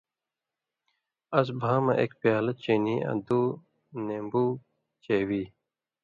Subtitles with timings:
[1.39, 3.41] اس بھاں مہ ایک پیالہ چینی آں دُو
[4.05, 4.45] نیمبو
[5.03, 5.43] چیوی۔